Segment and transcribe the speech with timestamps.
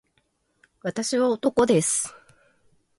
[0.81, 2.11] 私は男です